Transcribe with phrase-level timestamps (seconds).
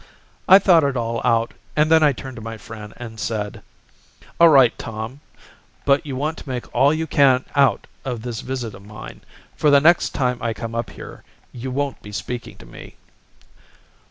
[0.49, 3.61] I thought it all out and then I turned to my friend and said,
[4.39, 5.19] "'All right, Tom,
[5.85, 9.21] but you want to make all you can out of this visit of mine.
[9.55, 12.95] For the next time I come up here you won't be speaking to me.'